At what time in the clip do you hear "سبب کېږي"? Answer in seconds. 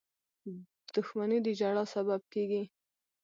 1.93-2.63